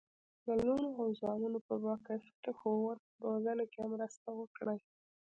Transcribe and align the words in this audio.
د 0.45 0.47
لوڼو 0.65 0.89
او 0.99 1.07
زامنو 1.21 1.59
په 1.67 1.73
باکیفیته 1.83 2.51
ښوونه 2.59 3.01
او 3.07 3.19
روزنه 3.25 3.65
کې 3.73 3.81
مرسته 3.93 4.29
وکړي. 4.39 4.79